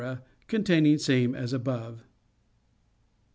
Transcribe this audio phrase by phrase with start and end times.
[0.47, 2.01] (Containing same as above.)